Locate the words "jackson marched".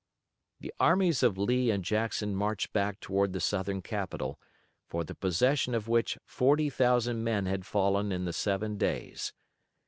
1.85-2.73